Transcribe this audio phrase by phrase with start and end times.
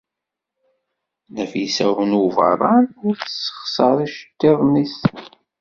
[1.33, 4.95] Nafisa n Ubeṛṛan ur tessexṣer iceḍḍiḍen-nnes.